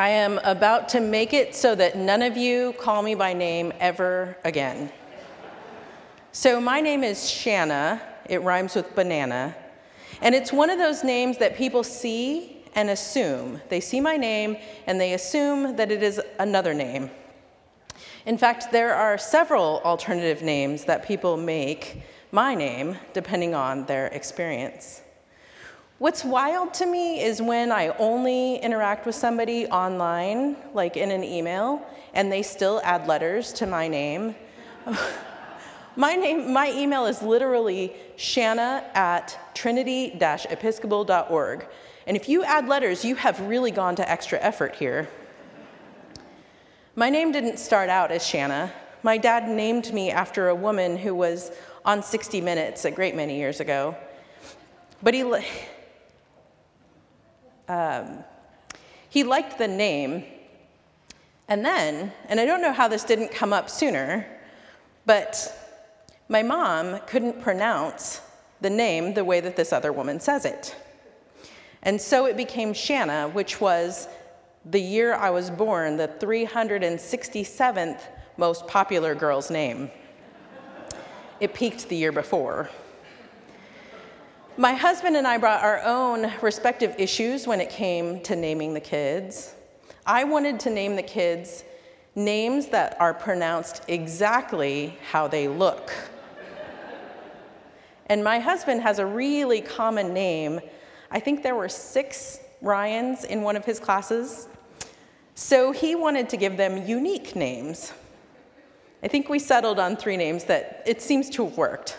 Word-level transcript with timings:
I 0.00 0.08
am 0.08 0.38
about 0.44 0.88
to 0.90 1.00
make 1.00 1.34
it 1.34 1.54
so 1.54 1.74
that 1.74 1.94
none 1.94 2.22
of 2.22 2.34
you 2.34 2.72
call 2.80 3.02
me 3.02 3.14
by 3.14 3.34
name 3.34 3.70
ever 3.80 4.34
again. 4.44 4.90
So, 6.32 6.58
my 6.58 6.80
name 6.80 7.04
is 7.04 7.28
Shanna. 7.28 8.00
It 8.24 8.40
rhymes 8.40 8.74
with 8.74 8.94
banana. 8.94 9.54
And 10.22 10.34
it's 10.34 10.54
one 10.54 10.70
of 10.70 10.78
those 10.78 11.04
names 11.04 11.36
that 11.36 11.54
people 11.54 11.84
see 11.84 12.64
and 12.74 12.88
assume. 12.88 13.60
They 13.68 13.80
see 13.80 14.00
my 14.00 14.16
name 14.16 14.56
and 14.86 14.98
they 14.98 15.12
assume 15.12 15.76
that 15.76 15.92
it 15.92 16.02
is 16.02 16.18
another 16.38 16.72
name. 16.72 17.10
In 18.24 18.38
fact, 18.38 18.72
there 18.72 18.94
are 18.94 19.18
several 19.18 19.82
alternative 19.84 20.40
names 20.40 20.86
that 20.86 21.06
people 21.06 21.36
make 21.36 22.00
my 22.32 22.54
name 22.54 22.96
depending 23.12 23.54
on 23.54 23.84
their 23.84 24.06
experience. 24.06 25.02
What's 26.00 26.24
wild 26.24 26.72
to 26.74 26.84
me 26.86 27.22
is 27.22 27.40
when 27.42 27.70
I 27.70 27.88
only 27.98 28.56
interact 28.56 29.04
with 29.04 29.14
somebody 29.14 29.66
online, 29.66 30.56
like 30.72 30.96
in 30.96 31.10
an 31.10 31.22
email, 31.22 31.86
and 32.14 32.32
they 32.32 32.40
still 32.40 32.80
add 32.84 33.06
letters 33.06 33.52
to 33.52 33.66
my 33.66 33.86
name. 33.86 34.34
my 35.96 36.14
name, 36.14 36.54
my 36.54 36.72
email 36.72 37.04
is 37.04 37.20
literally 37.20 37.92
shanna 38.16 38.82
at 38.94 39.38
trinity-episcopal.org. 39.54 41.66
And 42.06 42.16
if 42.16 42.30
you 42.30 42.44
add 42.44 42.66
letters, 42.66 43.04
you 43.04 43.14
have 43.16 43.38
really 43.42 43.70
gone 43.70 43.94
to 43.96 44.10
extra 44.10 44.40
effort 44.40 44.76
here. 44.76 45.06
My 46.96 47.10
name 47.10 47.30
didn't 47.30 47.58
start 47.58 47.90
out 47.90 48.10
as 48.10 48.26
Shanna. 48.26 48.72
My 49.02 49.18
dad 49.18 49.50
named 49.50 49.92
me 49.92 50.10
after 50.10 50.48
a 50.48 50.54
woman 50.54 50.96
who 50.96 51.14
was 51.14 51.52
on 51.84 52.02
60 52.02 52.40
Minutes 52.40 52.86
a 52.86 52.90
great 52.90 53.14
many 53.14 53.36
years 53.36 53.60
ago. 53.60 53.94
But 55.02 55.12
he, 55.12 55.24
um, 57.70 58.24
he 59.08 59.22
liked 59.22 59.58
the 59.58 59.68
name. 59.68 60.24
And 61.48 61.64
then, 61.64 62.12
and 62.28 62.40
I 62.40 62.44
don't 62.44 62.60
know 62.60 62.72
how 62.72 62.88
this 62.88 63.04
didn't 63.04 63.30
come 63.30 63.52
up 63.52 63.70
sooner, 63.70 64.26
but 65.06 65.56
my 66.28 66.42
mom 66.42 66.98
couldn't 67.06 67.40
pronounce 67.40 68.20
the 68.60 68.70
name 68.70 69.14
the 69.14 69.24
way 69.24 69.40
that 69.40 69.56
this 69.56 69.72
other 69.72 69.92
woman 69.92 70.18
says 70.20 70.44
it. 70.44 70.74
And 71.82 72.00
so 72.00 72.26
it 72.26 72.36
became 72.36 72.72
Shanna, 72.72 73.28
which 73.28 73.60
was 73.60 74.08
the 74.64 74.80
year 74.80 75.14
I 75.14 75.30
was 75.30 75.48
born, 75.48 75.96
the 75.96 76.08
367th 76.08 78.00
most 78.36 78.66
popular 78.66 79.14
girl's 79.14 79.50
name. 79.50 79.90
It 81.38 81.54
peaked 81.54 81.88
the 81.88 81.96
year 81.96 82.12
before. 82.12 82.68
My 84.56 84.74
husband 84.74 85.16
and 85.16 85.26
I 85.26 85.38
brought 85.38 85.62
our 85.62 85.80
own 85.84 86.30
respective 86.42 86.94
issues 86.98 87.46
when 87.46 87.60
it 87.60 87.70
came 87.70 88.20
to 88.22 88.34
naming 88.34 88.74
the 88.74 88.80
kids. 88.80 89.54
I 90.04 90.24
wanted 90.24 90.58
to 90.60 90.70
name 90.70 90.96
the 90.96 91.02
kids 91.02 91.64
names 92.16 92.66
that 92.66 93.00
are 93.00 93.14
pronounced 93.14 93.82
exactly 93.86 94.98
how 95.08 95.28
they 95.28 95.46
look. 95.46 95.92
and 98.06 98.24
my 98.24 98.40
husband 98.40 98.82
has 98.82 98.98
a 98.98 99.06
really 99.06 99.60
common 99.60 100.12
name. 100.12 100.60
I 101.12 101.20
think 101.20 101.44
there 101.44 101.54
were 101.54 101.68
six 101.68 102.40
Ryans 102.60 103.24
in 103.24 103.42
one 103.42 103.56
of 103.56 103.64
his 103.64 103.78
classes. 103.78 104.48
So 105.36 105.70
he 105.70 105.94
wanted 105.94 106.28
to 106.28 106.36
give 106.36 106.56
them 106.56 106.86
unique 106.86 107.36
names. 107.36 107.92
I 109.02 109.08
think 109.08 109.28
we 109.28 109.38
settled 109.38 109.78
on 109.78 109.96
three 109.96 110.16
names 110.16 110.44
that 110.44 110.82
it 110.86 111.00
seems 111.00 111.30
to 111.30 111.44
have 111.44 111.56
worked. 111.56 111.96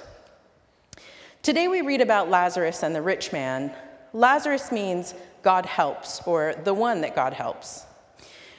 Today 1.43 1.67
we 1.67 1.81
read 1.81 2.01
about 2.01 2.29
Lazarus 2.29 2.83
and 2.83 2.93
the 2.93 3.01
rich 3.01 3.31
man. 3.31 3.73
Lazarus 4.13 4.71
means 4.71 5.15
God 5.41 5.65
helps, 5.65 6.21
or 6.27 6.53
the 6.65 6.73
one 6.75 7.01
that 7.01 7.15
God 7.15 7.33
helps. 7.33 7.87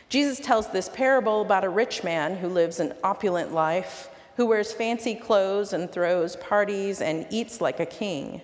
Jesus 0.08 0.40
tells 0.40 0.66
this 0.66 0.88
parable 0.88 1.42
about 1.42 1.62
a 1.62 1.68
rich 1.68 2.02
man 2.02 2.34
who 2.34 2.48
lives 2.48 2.80
an 2.80 2.92
opulent 3.04 3.54
life, 3.54 4.08
who 4.34 4.46
wears 4.46 4.72
fancy 4.72 5.14
clothes 5.14 5.74
and 5.74 5.92
throws 5.92 6.34
parties 6.34 7.02
and 7.02 7.24
eats 7.30 7.60
like 7.60 7.78
a 7.78 7.86
king. 7.86 8.40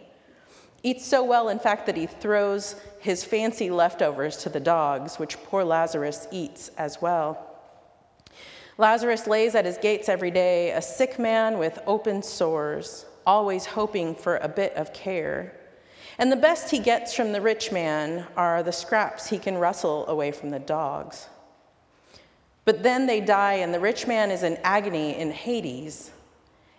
Eats 0.84 1.04
so 1.04 1.24
well, 1.24 1.48
in 1.48 1.58
fact, 1.58 1.84
that 1.86 1.96
he 1.96 2.06
throws 2.06 2.76
his 3.00 3.24
fancy 3.24 3.70
leftovers 3.70 4.36
to 4.36 4.48
the 4.48 4.60
dogs, 4.60 5.18
which 5.18 5.42
poor 5.42 5.64
Lazarus 5.64 6.28
eats 6.30 6.70
as 6.78 7.02
well. 7.02 7.56
Lazarus 8.76 9.26
lays 9.26 9.56
at 9.56 9.64
his 9.64 9.78
gates 9.78 10.08
every 10.08 10.30
day, 10.30 10.70
a 10.70 10.80
sick 10.80 11.18
man 11.18 11.58
with 11.58 11.80
open 11.88 12.22
sores 12.22 13.04
always 13.28 13.66
hoping 13.66 14.14
for 14.14 14.38
a 14.38 14.48
bit 14.48 14.72
of 14.74 14.94
care. 14.94 15.54
And 16.16 16.32
the 16.32 16.36
best 16.36 16.70
he 16.70 16.78
gets 16.78 17.14
from 17.14 17.30
the 17.30 17.42
rich 17.42 17.70
man 17.70 18.26
are 18.36 18.62
the 18.62 18.72
scraps 18.72 19.28
he 19.28 19.38
can 19.38 19.58
wrestle 19.58 20.08
away 20.08 20.32
from 20.32 20.48
the 20.48 20.58
dogs. 20.58 21.28
But 22.64 22.82
then 22.82 23.06
they 23.06 23.20
die, 23.20 23.54
and 23.54 23.72
the 23.72 23.80
rich 23.80 24.06
man 24.06 24.30
is 24.30 24.42
in 24.42 24.56
agony 24.64 25.14
in 25.14 25.30
Hades. 25.30 26.10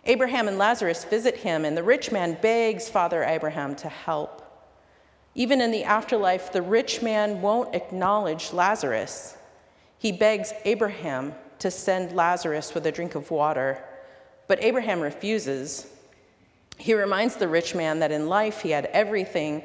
Abraham 0.05 0.47
and 0.47 0.57
Lazarus 0.57 1.05
visit 1.05 1.37
him, 1.37 1.65
and 1.65 1.77
the 1.77 1.83
rich 1.83 2.11
man 2.11 2.35
begs 2.41 2.89
Father 2.89 3.23
Abraham 3.23 3.75
to 3.75 3.87
help. 3.87 4.41
Even 5.35 5.61
in 5.61 5.69
the 5.69 5.83
afterlife, 5.83 6.51
the 6.51 6.63
rich 6.63 7.03
man 7.03 7.43
won't 7.43 7.75
acknowledge 7.75 8.53
Lazarus. 8.53 9.37
He 9.99 10.11
begs 10.11 10.51
Abraham 10.65 11.35
to 11.59 11.69
send 11.69 12.15
Lazarus 12.15 12.73
with 12.73 12.87
a 12.87 12.91
drink 12.91 13.13
of 13.13 13.29
water, 13.29 13.83
but 14.47 14.63
Abraham 14.63 14.99
refuses. 14.99 15.85
He 16.79 16.93
reminds 16.93 17.35
the 17.35 17.47
rich 17.47 17.75
man 17.75 17.99
that 17.99 18.11
in 18.11 18.27
life 18.27 18.61
he 18.61 18.71
had 18.71 18.85
everything, 18.87 19.63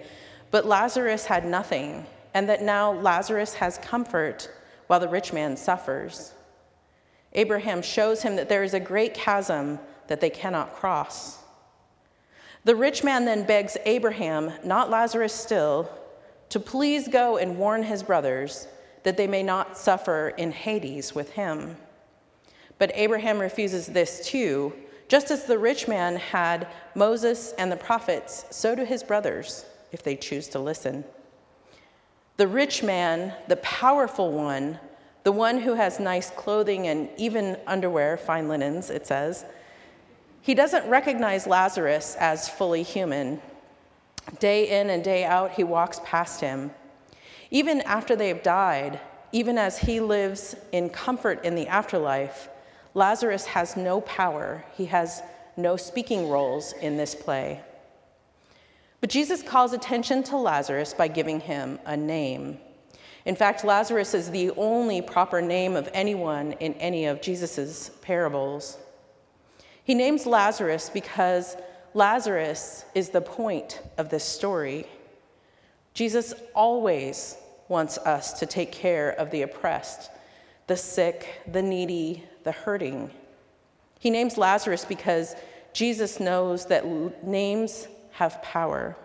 but 0.51 0.67
Lazarus 0.67 1.25
had 1.25 1.47
nothing, 1.47 2.05
and 2.35 2.49
that 2.49 2.63
now 2.63 2.93
Lazarus 2.93 3.55
has 3.55 3.79
comfort 3.79 4.51
while 4.89 5.01
the 5.01 5.09
rich 5.09 5.33
man 5.33 5.57
suffers. 5.57 6.35
Abraham 7.33 7.83
shows 7.83 8.23
him 8.23 8.37
that 8.37 8.49
there 8.49 8.65
is 8.65 8.75
a 8.75 8.81
great 8.81 9.15
chasm 9.15 9.79
that 10.09 10.21
they 10.21 10.31
cannot 10.31 10.75
cross. 10.75 11.39
The 12.65 12.77
rich 12.77 13.05
man 13.05 13.25
then 13.25 13.45
begs 13.45 13.77
Abraham, 13.85 14.53
not 14.65 14.91
Lazarus 14.91 15.33
still, 15.33 15.89
to 16.49 16.59
please 16.59 17.09
go 17.09 17.37
and 17.37 17.59
warn 17.59 17.83
his 17.83 18.03
brothers 18.03 18.67
that 19.05 19.17
they 19.17 19.27
may 19.27 19.43
not 19.43 19.79
suffer 19.79 20.31
in 20.31 20.51
Hades 20.51 21.15
with 21.15 21.31
him. 21.31 21.77
But 22.79 22.91
Abraham 22.95 23.39
refuses 23.39 23.87
this 23.87 24.27
too 24.27 24.73
just 25.09 25.31
as 25.31 25.45
the 25.45 25.59
rich 25.59 25.87
man 25.89 26.17
had 26.17 26.67
Moses 26.95 27.53
and 27.59 27.71
the 27.71 27.77
prophets, 27.77 28.45
so 28.51 28.75
do 28.75 28.85
his 28.85 29.03
brothers, 29.03 29.67
if 29.93 30.03
they 30.03 30.17
choose 30.17 30.49
to 30.49 30.59
listen. 30.59 31.05
The 32.37 32.49
rich 32.49 32.83
man, 32.83 33.35
the 33.49 33.57
powerful 33.57 34.33
one, 34.33 34.79
the 35.23 35.33
one 35.33 35.59
who 35.59 35.75
has 35.75 36.01
nice 36.01 36.31
clothing 36.31 36.89
and 36.89 37.09
even 37.17 37.57
underwear, 37.67 38.17
fine 38.17 38.49
linens, 38.49 38.91
it 38.91 39.07
says, 39.07 39.45
he 40.43 40.55
doesn't 40.55 40.87
recognize 40.91 41.47
Lazarus 41.47 42.17
as 42.21 42.49
fully 42.49 42.83
human. 42.83 43.41
Day 44.41 44.81
in 44.81 44.91
and 44.91 45.03
day 45.03 45.25
out, 45.25 45.53
he 45.53 45.65
walks 45.65 46.01
past 46.05 46.41
him. 46.41 46.71
Even 47.51 47.81
after 47.83 48.15
they've 48.15 48.43
died, 48.43 49.01
even 49.33 49.57
as 49.57 49.79
he 49.79 50.01
lives 50.01 50.55
in 50.73 50.91
comfort 50.91 51.45
in 51.45 51.55
the 51.55 51.67
afterlife, 51.67 52.49
Lazarus 52.95 53.45
has 53.47 53.77
no 53.77 54.01
power, 54.03 54.65
he 54.77 54.87
has 54.87 55.23
no 55.57 55.77
speaking 55.77 56.29
roles 56.29 56.73
in 56.81 56.97
this 56.97 57.15
play. 57.15 57.61
But 59.01 59.11
Jesus 59.11 59.43
calls 59.43 59.73
attention 59.73 60.23
to 60.25 60.37
Lazarus 60.37 60.95
by 60.95 61.09
giving 61.09 61.41
him 61.41 61.79
a 61.85 61.97
name. 61.97 62.59
In 63.27 63.37
fact, 63.37 63.65
Lazarus 63.65 64.15
is 64.15 64.31
the 64.31 64.51
only 64.53 65.03
proper 65.03 65.43
name 65.43 65.77
of 65.77 65.89
anyone 65.93 66.53
in 66.53 66.75
any 66.75 67.07
of 67.07 67.21
Jesus' 67.21 67.91
parables. 68.01 68.79
He 69.85 69.95
names 69.95 70.27
Lazarus 70.27 70.91
because 70.93 71.57
Lazarus 71.95 72.85
is 72.95 73.11
the 73.11 73.21
point 73.21 73.81
of 73.99 74.09
this 74.09 74.25
story. 74.25 74.87
Jesus 75.95 76.35
always 76.55 77.37
wants 77.69 77.99
us 77.99 78.33
to 78.41 78.47
take 78.47 78.73
care 78.73 79.11
of 79.11 79.31
the 79.31 79.43
oppressed, 79.43 80.11
the 80.67 80.77
sick, 80.77 81.43
the 81.51 81.63
needy, 81.63 82.25
the 82.45 82.53
hurting. 82.53 83.11
He 83.99 84.11
names 84.11 84.39
Lazarus 84.39 84.85
because 84.85 85.35
Jesus 85.73 86.21
knows 86.21 86.67
that 86.67 86.85
names 87.25 87.89
have 88.13 88.43
power. 88.43 88.97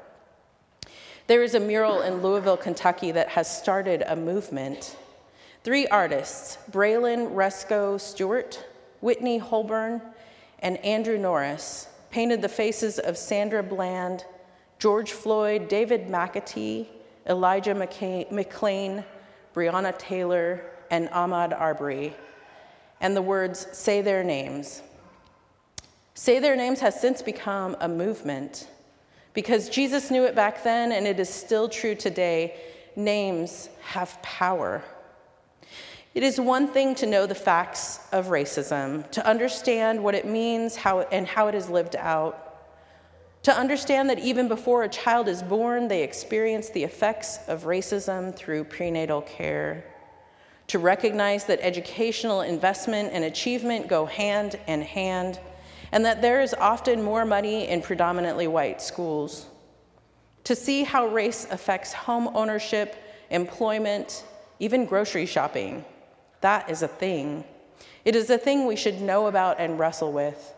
There 1.28 1.44
is 1.44 1.56
a 1.56 1.60
mural 1.60 2.02
in 2.02 2.22
Louisville, 2.22 2.58
Kentucky 2.58 3.12
that 3.12 3.30
has 3.30 3.48
started 3.48 4.04
a 4.08 4.16
movement. 4.16 4.98
Three 5.64 5.88
artists, 5.88 6.58
Braylon 6.72 7.34
Resco 7.34 8.00
Stewart, 8.00 8.66
Whitney 9.02 9.38
Holborn, 9.38 10.02
and 10.60 10.78
Andrew 10.78 11.18
Norris, 11.18 11.88
painted 12.12 12.42
the 12.42 12.50
faces 12.50 13.00
of 13.00 13.18
Sandra 13.18 13.62
Bland, 13.62 14.26
George 14.80 15.12
Floyd, 15.12 15.68
David 15.68 16.08
McAtee, 16.08 16.88
Elijah 17.28 17.76
McClain, 17.76 19.06
Breonna 19.54 19.98
Taylor, 19.98 20.64
and 20.90 21.10
Ahmaud 21.10 21.60
Arbery 21.60 22.16
and 23.02 23.16
the 23.16 23.22
words, 23.22 23.68
say 23.72 24.02
their 24.02 24.24
names. 24.24 24.82
Say 26.14 26.40
their 26.40 26.56
names 26.56 26.80
has 26.82 27.00
since 27.00 27.22
become 27.22 27.78
a 27.80 27.88
movement 27.88 28.68
because 29.34 29.70
Jesus 29.70 30.12
knew 30.12 30.26
it 30.26 30.36
back 30.36 30.64
then 30.64 30.92
and 30.92 31.08
it 31.08 31.20
is 31.20 31.30
still 31.30 31.70
true 31.70 31.96
today. 31.96 32.60
Names 32.96 33.70
have 33.82 34.22
power. 34.22 34.84
It 36.16 36.24
is 36.24 36.40
one 36.40 36.68
thing 36.68 36.96
to 36.96 37.06
know 37.06 37.26
the 37.26 37.36
facts 37.36 38.00
of 38.12 38.28
racism, 38.28 39.10
to 39.12 39.26
understand 39.26 40.04
what 40.04 40.16
it 40.16 40.26
means 40.26 40.76
how, 40.76 41.02
and 41.02 41.26
how 41.26 41.48
it 41.48 41.56
is 41.56 41.70
lived 41.70 41.96
out, 41.96 42.46
to 43.44 43.56
understand 43.56 44.10
that 44.10 44.20
even 44.20 44.48
before 44.48 44.84
a 44.84 44.90
child 44.90 45.28
is 45.30 45.42
born, 45.42 45.88
they 45.88 46.04
experience 46.04 46.70
the 46.70 46.84
effects 46.84 47.40
of 47.48 47.64
racism 47.64 48.36
through 48.36 48.66
prenatal 48.66 49.22
care, 49.22 49.86
to 50.70 50.80
recognize 50.80 51.46
that 51.46 51.60
educational 51.62 52.42
investment 52.42 53.10
and 53.12 53.24
achievement 53.26 53.88
go 53.88 54.06
hand 54.06 54.58
in 54.68 54.82
hand, 54.82 55.40
and 55.92 56.06
that 56.06 56.22
there 56.22 56.42
is 56.42 56.54
often 56.54 57.04
more 57.04 57.26
money 57.26 57.68
in 57.68 57.82
predominantly 57.82 58.48
white 58.48 58.82
schools, 58.82 59.48
to 60.44 60.56
see 60.56 60.84
how 60.84 61.08
race 61.08 61.46
affects 61.52 61.94
home 61.94 62.30
ownership, 62.34 62.96
employment, 63.30 64.24
even 64.60 64.86
grocery 64.86 65.26
shopping 65.26 65.86
that 66.42 66.70
is 66.70 66.82
a 66.82 66.88
thing. 66.88 67.44
It 68.06 68.16
is 68.16 68.30
a 68.30 68.38
thing 68.38 68.66
we 68.66 68.76
should 68.76 69.02
know 69.02 69.28
about 69.28 69.60
and 69.60 69.78
wrestle 69.78 70.12
with. 70.12 70.54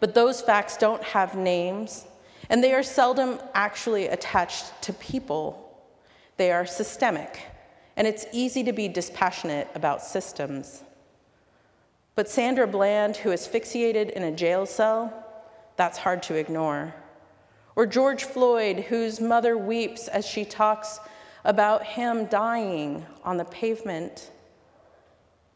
But 0.00 0.14
those 0.14 0.42
facts 0.42 0.76
don't 0.76 1.02
have 1.02 1.34
names, 1.34 2.04
and 2.50 2.62
they 2.62 2.74
are 2.74 2.82
seldom 2.82 3.40
actually 3.54 4.08
attached 4.08 4.82
to 4.82 4.92
people. 4.92 5.82
They 6.36 6.52
are 6.52 6.66
systemic, 6.66 7.40
and 7.96 8.06
it's 8.06 8.26
easy 8.32 8.64
to 8.64 8.72
be 8.72 8.88
dispassionate 8.88 9.68
about 9.74 10.02
systems. 10.02 10.82
But 12.14 12.28
Sandra 12.28 12.66
Bland, 12.66 13.16
who 13.16 13.32
is 13.32 13.42
asphyxiated 13.42 14.10
in 14.10 14.22
a 14.22 14.32
jail 14.32 14.66
cell, 14.66 15.12
that's 15.76 15.98
hard 15.98 16.22
to 16.24 16.34
ignore. 16.34 16.94
Or 17.76 17.86
George 17.86 18.24
Floyd, 18.24 18.80
whose 18.80 19.20
mother 19.20 19.58
weeps 19.58 20.06
as 20.08 20.24
she 20.24 20.44
talks 20.44 21.00
about 21.44 21.84
him 21.84 22.26
dying 22.26 23.04
on 23.24 23.36
the 23.36 23.44
pavement. 23.44 24.30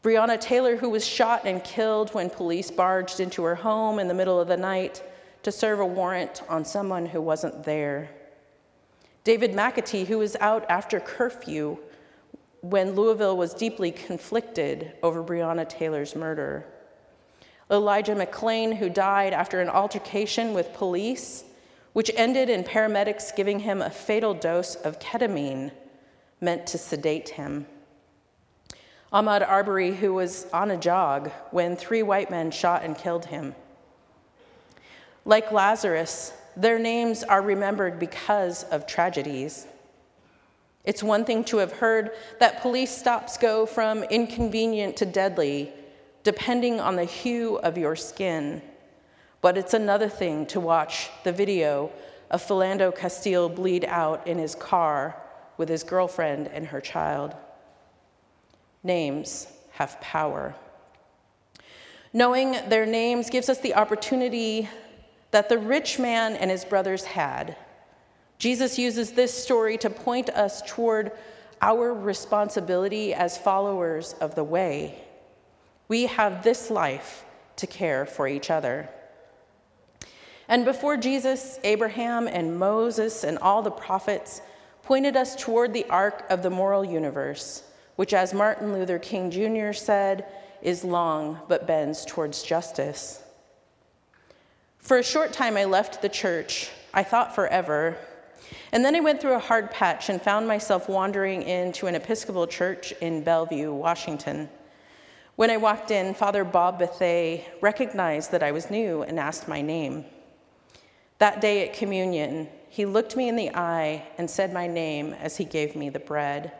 Breonna 0.03 0.39
Taylor, 0.39 0.75
who 0.75 0.89
was 0.89 1.05
shot 1.05 1.45
and 1.45 1.63
killed 1.63 2.13
when 2.13 2.29
police 2.29 2.71
barged 2.71 3.19
into 3.19 3.43
her 3.43 3.55
home 3.55 3.99
in 3.99 4.07
the 4.07 4.13
middle 4.13 4.39
of 4.39 4.47
the 4.47 4.57
night 4.57 5.01
to 5.43 5.51
serve 5.51 5.79
a 5.79 5.85
warrant 5.85 6.43
on 6.49 6.65
someone 6.65 7.05
who 7.05 7.21
wasn't 7.21 7.63
there. 7.63 8.09
David 9.23 9.53
McAtee, 9.53 10.05
who 10.05 10.17
was 10.17 10.35
out 10.39 10.65
after 10.69 10.99
curfew 10.99 11.77
when 12.61 12.95
Louisville 12.95 13.37
was 13.37 13.53
deeply 13.53 13.91
conflicted 13.91 14.93
over 15.01 15.23
Breonna 15.23 15.67
Taylor's 15.67 16.15
murder. 16.15 16.65
Elijah 17.71 18.15
McClain, 18.15 18.75
who 18.75 18.89
died 18.89 19.33
after 19.33 19.61
an 19.61 19.69
altercation 19.69 20.53
with 20.53 20.73
police, 20.73 21.43
which 21.93 22.11
ended 22.15 22.49
in 22.49 22.63
paramedics 22.63 23.35
giving 23.35 23.59
him 23.59 23.81
a 23.81 23.89
fatal 23.89 24.33
dose 24.33 24.75
of 24.75 24.99
ketamine 24.99 25.71
meant 26.41 26.65
to 26.67 26.77
sedate 26.77 27.29
him. 27.29 27.65
Ahmaud 29.11 29.47
Arbery, 29.47 29.95
who 29.95 30.13
was 30.13 30.45
on 30.53 30.71
a 30.71 30.77
jog 30.77 31.31
when 31.51 31.75
three 31.75 32.03
white 32.03 32.29
men 32.29 32.51
shot 32.51 32.83
and 32.83 32.97
killed 32.97 33.25
him. 33.25 33.55
Like 35.25 35.51
Lazarus, 35.51 36.31
their 36.55 36.79
names 36.79 37.23
are 37.23 37.41
remembered 37.41 37.99
because 37.99 38.63
of 38.65 38.85
tragedies. 38.85 39.67
It's 40.85 41.03
one 41.03 41.25
thing 41.25 41.43
to 41.45 41.57
have 41.57 41.73
heard 41.73 42.11
that 42.39 42.61
police 42.61 42.89
stops 42.89 43.37
go 43.37 43.65
from 43.65 44.03
inconvenient 44.03 44.97
to 44.97 45.05
deadly, 45.05 45.71
depending 46.23 46.79
on 46.79 46.95
the 46.95 47.05
hue 47.05 47.57
of 47.57 47.77
your 47.77 47.95
skin. 47.95 48.61
But 49.41 49.57
it's 49.57 49.73
another 49.73 50.09
thing 50.09 50.45
to 50.47 50.59
watch 50.59 51.09
the 51.23 51.31
video 51.31 51.91
of 52.31 52.45
Philando 52.45 52.95
Castile 52.95 53.49
bleed 53.49 53.85
out 53.85 54.27
in 54.27 54.37
his 54.37 54.55
car 54.55 55.15
with 55.57 55.69
his 55.69 55.83
girlfriend 55.83 56.47
and 56.47 56.67
her 56.67 56.81
child. 56.81 57.35
Names 58.83 59.47
have 59.71 59.99
power. 59.99 60.55
Knowing 62.13 62.57
their 62.69 62.85
names 62.85 63.29
gives 63.29 63.49
us 63.49 63.59
the 63.59 63.75
opportunity 63.75 64.67
that 65.31 65.49
the 65.49 65.57
rich 65.57 65.99
man 65.99 66.35
and 66.35 66.49
his 66.49 66.65
brothers 66.65 67.03
had. 67.03 67.55
Jesus 68.39 68.79
uses 68.79 69.11
this 69.11 69.33
story 69.33 69.77
to 69.77 69.89
point 69.89 70.29
us 70.29 70.61
toward 70.65 71.11
our 71.61 71.93
responsibility 71.93 73.13
as 73.13 73.37
followers 73.37 74.15
of 74.21 74.33
the 74.33 74.43
way. 74.43 75.03
We 75.87 76.07
have 76.07 76.43
this 76.43 76.71
life 76.71 77.25
to 77.57 77.67
care 77.67 78.05
for 78.05 78.27
each 78.27 78.49
other. 78.49 78.89
And 80.47 80.65
before 80.65 80.97
Jesus, 80.97 81.59
Abraham 81.63 82.27
and 82.27 82.57
Moses 82.57 83.23
and 83.23 83.37
all 83.37 83.61
the 83.61 83.69
prophets 83.69 84.41
pointed 84.81 85.15
us 85.15 85.35
toward 85.35 85.73
the 85.73 85.85
arc 85.89 86.25
of 86.31 86.41
the 86.41 86.49
moral 86.49 86.83
universe 86.83 87.63
which, 87.99 88.13
as 88.13 88.33
Martin 88.33 88.71
Luther 88.71 88.97
King 88.97 89.29
Jr. 89.29 89.73
said, 89.73 90.25
is 90.61 90.85
long 90.85 91.37
but 91.49 91.67
bends 91.67 92.05
towards 92.05 92.43
justice. 92.43 93.21
For 94.77 94.99
a 94.99 95.03
short 95.03 95.33
time, 95.33 95.57
I 95.57 95.65
left 95.65 96.01
the 96.01 96.07
church, 96.07 96.69
I 96.93 97.03
thought 97.03 97.35
forever. 97.35 97.97
And 98.71 98.85
then 98.85 98.95
I 98.95 98.99
went 98.99 99.19
through 99.19 99.35
a 99.35 99.39
hard 99.39 99.71
patch 99.71 100.09
and 100.09 100.21
found 100.21 100.47
myself 100.47 100.87
wandering 100.87 101.43
into 101.43 101.87
an 101.87 101.95
Episcopal 101.95 102.47
church 102.47 102.91
in 103.01 103.23
Bellevue, 103.23 103.73
Washington. 103.73 104.49
When 105.35 105.49
I 105.49 105.57
walked 105.57 105.91
in, 105.91 106.13
Father 106.13 106.43
Bob 106.43 106.79
Bethay 106.79 107.45
recognized 107.61 108.31
that 108.31 108.43
I 108.43 108.51
was 108.51 108.69
new 108.69 109.03
and 109.03 109.19
asked 109.19 109.47
my 109.47 109.61
name. 109.61 110.05
That 111.17 111.41
day 111.41 111.67
at 111.67 111.73
communion, 111.73 112.49
he 112.69 112.85
looked 112.85 113.15
me 113.15 113.29
in 113.29 113.35
the 113.35 113.55
eye 113.55 114.05
and 114.17 114.29
said 114.29 114.53
my 114.53 114.67
name 114.67 115.13
as 115.13 115.37
he 115.37 115.45
gave 115.45 115.75
me 115.75 115.89
the 115.89 115.99
bread. 115.99 116.51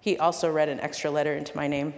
He 0.00 0.18
also 0.18 0.50
read 0.50 0.68
an 0.68 0.80
extra 0.80 1.10
letter 1.10 1.34
into 1.34 1.56
my 1.56 1.66
name. 1.66 1.94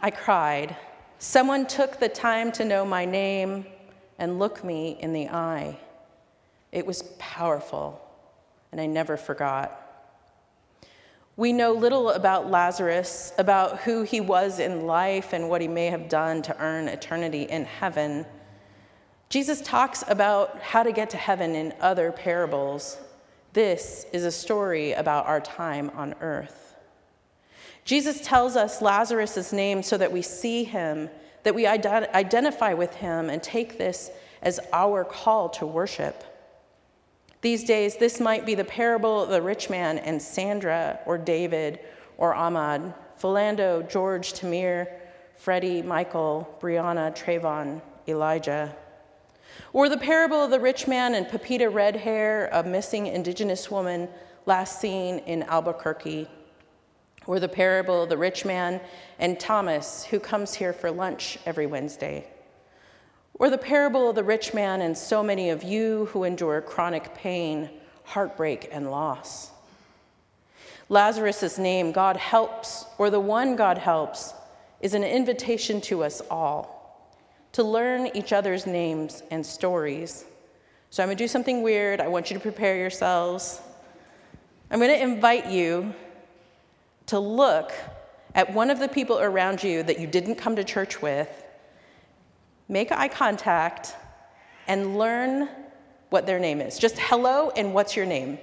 I 0.00 0.10
cried. 0.10 0.76
Someone 1.18 1.66
took 1.66 1.98
the 1.98 2.08
time 2.08 2.52
to 2.52 2.64
know 2.64 2.84
my 2.84 3.04
name 3.04 3.66
and 4.18 4.38
look 4.38 4.64
me 4.64 4.98
in 5.00 5.12
the 5.12 5.28
eye. 5.28 5.78
It 6.72 6.86
was 6.86 7.02
powerful, 7.18 8.00
and 8.72 8.80
I 8.80 8.86
never 8.86 9.16
forgot. 9.16 9.84
We 11.36 11.52
know 11.52 11.72
little 11.72 12.10
about 12.10 12.50
Lazarus, 12.50 13.32
about 13.38 13.78
who 13.78 14.02
he 14.02 14.20
was 14.20 14.58
in 14.58 14.86
life 14.86 15.32
and 15.32 15.48
what 15.48 15.60
he 15.60 15.68
may 15.68 15.86
have 15.86 16.08
done 16.08 16.42
to 16.42 16.60
earn 16.60 16.88
eternity 16.88 17.42
in 17.42 17.64
heaven. 17.64 18.26
Jesus 19.28 19.60
talks 19.60 20.02
about 20.08 20.60
how 20.60 20.82
to 20.82 20.90
get 20.90 21.10
to 21.10 21.16
heaven 21.16 21.54
in 21.54 21.72
other 21.80 22.10
parables. 22.10 22.98
This 23.52 24.04
is 24.12 24.24
a 24.24 24.32
story 24.32 24.92
about 24.92 25.26
our 25.26 25.40
time 25.40 25.90
on 25.94 26.14
earth. 26.20 26.74
Jesus 27.84 28.20
tells 28.20 28.56
us 28.56 28.82
Lazarus' 28.82 29.52
name 29.52 29.82
so 29.82 29.96
that 29.96 30.12
we 30.12 30.22
see 30.22 30.64
him, 30.64 31.08
that 31.42 31.54
we 31.54 31.64
ident- 31.64 32.12
identify 32.14 32.74
with 32.74 32.94
him, 32.94 33.30
and 33.30 33.42
take 33.42 33.78
this 33.78 34.10
as 34.42 34.60
our 34.72 35.04
call 35.04 35.48
to 35.48 35.66
worship. 35.66 36.24
These 37.40 37.64
days, 37.64 37.96
this 37.96 38.20
might 38.20 38.44
be 38.44 38.54
the 38.54 38.64
parable 38.64 39.22
of 39.22 39.30
the 39.30 39.40
rich 39.40 39.70
man 39.70 39.98
and 39.98 40.20
Sandra, 40.20 40.98
or 41.06 41.16
David, 41.16 41.80
or 42.16 42.34
Ahmaud, 42.34 42.92
Philando, 43.20 43.88
George, 43.88 44.32
Tamir, 44.32 44.88
Freddie, 45.36 45.82
Michael, 45.82 46.56
Breonna, 46.60 47.14
Trayvon, 47.16 47.80
Elijah. 48.08 48.74
Or 49.72 49.88
the 49.88 49.96
parable 49.96 50.42
of 50.42 50.50
the 50.50 50.60
rich 50.60 50.88
man 50.88 51.14
and 51.14 51.28
Pepita 51.28 51.70
Redhair, 51.70 52.48
a 52.52 52.62
missing 52.62 53.06
indigenous 53.06 53.70
woman 53.70 54.08
last 54.46 54.80
seen 54.80 55.18
in 55.20 55.42
Albuquerque. 55.44 56.28
Or 57.28 57.38
the 57.38 57.48
parable 57.48 58.02
of 58.02 58.08
the 58.08 58.16
rich 58.16 58.46
man 58.46 58.80
and 59.18 59.38
Thomas, 59.38 60.02
who 60.02 60.18
comes 60.18 60.54
here 60.54 60.72
for 60.72 60.90
lunch 60.90 61.38
every 61.44 61.66
Wednesday. 61.66 62.26
Or 63.34 63.50
the 63.50 63.58
parable 63.58 64.08
of 64.08 64.16
the 64.16 64.24
rich 64.24 64.54
man 64.54 64.80
and 64.80 64.96
so 64.96 65.22
many 65.22 65.50
of 65.50 65.62
you 65.62 66.06
who 66.06 66.24
endure 66.24 66.62
chronic 66.62 67.14
pain, 67.14 67.68
heartbreak, 68.04 68.70
and 68.72 68.90
loss. 68.90 69.50
Lazarus' 70.88 71.58
name, 71.58 71.92
God 71.92 72.16
helps, 72.16 72.86
or 72.96 73.10
the 73.10 73.20
one 73.20 73.56
God 73.56 73.76
helps, 73.76 74.32
is 74.80 74.94
an 74.94 75.04
invitation 75.04 75.82
to 75.82 76.02
us 76.02 76.22
all 76.30 76.78
to 77.52 77.62
learn 77.62 78.08
each 78.14 78.32
other's 78.32 78.66
names 78.66 79.22
and 79.30 79.44
stories. 79.44 80.24
So 80.88 81.02
I'm 81.02 81.08
gonna 81.10 81.16
do 81.16 81.28
something 81.28 81.62
weird. 81.62 82.00
I 82.00 82.08
want 82.08 82.30
you 82.30 82.34
to 82.38 82.40
prepare 82.40 82.76
yourselves. 82.76 83.60
I'm 84.70 84.80
gonna 84.80 84.94
invite 84.94 85.46
you 85.46 85.94
to 87.08 87.18
look 87.18 87.72
at 88.34 88.52
one 88.52 88.70
of 88.70 88.78
the 88.78 88.88
people 88.88 89.18
around 89.18 89.62
you 89.62 89.82
that 89.82 89.98
you 89.98 90.06
didn't 90.06 90.36
come 90.36 90.56
to 90.56 90.64
church 90.64 91.02
with, 91.02 91.28
make 92.68 92.92
eye 92.92 93.08
contact, 93.08 93.94
and 94.66 94.98
learn 94.98 95.48
what 96.10 96.26
their 96.26 96.38
name 96.38 96.60
is. 96.60 96.78
Just 96.78 96.98
hello 96.98 97.50
and 97.56 97.74
what's 97.74 97.96
your 97.96 98.06
name? 98.06 98.38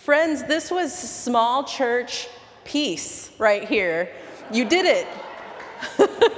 Friends, 0.00 0.42
this 0.44 0.70
was 0.70 0.96
small 0.96 1.62
church 1.62 2.26
peace 2.64 3.32
right 3.38 3.68
here. 3.68 4.10
You 4.50 4.64
did 4.64 4.86
it. 4.86 5.06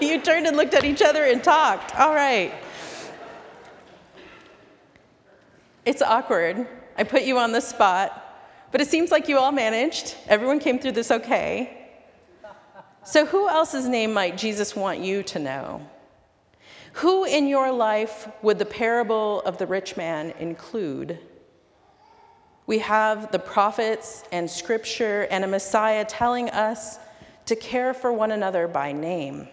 you 0.03 0.21
turned 0.21 0.49
and 0.49 0.57
looked 0.57 0.75
at 0.75 0.83
each 0.83 1.01
other 1.01 1.23
and 1.23 1.45
talked. 1.45 1.95
All 1.95 2.13
right. 2.13 2.53
It's 5.85 6.03
awkward. 6.03 6.67
I 6.99 7.05
put 7.05 7.23
you 7.23 7.39
on 7.39 7.53
the 7.53 7.61
spot, 7.61 8.43
but 8.73 8.81
it 8.81 8.89
seems 8.89 9.13
like 9.13 9.29
you 9.29 9.39
all 9.39 9.53
managed. 9.53 10.17
Everyone 10.27 10.59
came 10.59 10.81
through 10.81 10.93
this 10.93 11.13
okay. 11.13 11.89
So, 13.05 13.25
who 13.25 13.49
else's 13.49 13.87
name 13.87 14.13
might 14.13 14.37
Jesus 14.37 14.75
want 14.75 14.99
you 14.99 15.23
to 15.23 15.39
know? 15.39 15.89
Who 16.95 17.25
in 17.25 17.47
your 17.47 17.71
life 17.71 18.29
would 18.43 18.59
the 18.59 18.67
parable 18.67 19.41
of 19.43 19.59
the 19.59 19.69
rich 19.69 19.97
man 19.97 20.33
include? 20.41 21.21
We 22.67 22.79
have 22.79 23.33
the 23.33 23.39
prophets 23.39 24.25
and 24.31 24.51
scripture 24.51 25.27
and 25.31 25.45
a 25.45 25.49
Messiah 25.49 26.05
telling 26.05 26.51
us 26.51 26.99
to 27.47 27.57
care 27.57 27.95
for 27.95 28.13
one 28.13 28.31
another 28.31 28.69
by 28.69 28.93
name. 28.93 29.49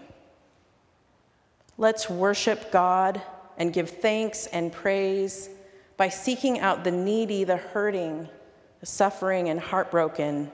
Let's 1.77 2.09
worship 2.09 2.71
God 2.71 3.21
and 3.57 3.71
give 3.71 3.89
thanks 3.89 4.47
and 4.47 4.71
praise 4.71 5.49
by 5.95 6.09
seeking 6.09 6.59
out 6.59 6.83
the 6.83 6.91
needy, 6.91 7.45
the 7.45 7.57
hurting, 7.57 8.27
the 8.81 8.85
suffering, 8.85 9.47
and 9.47 9.59
heartbroken, 9.59 10.51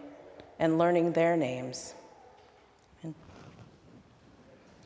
and 0.60 0.78
learning 0.78 1.14
their 1.14 1.36
names. 1.36 1.95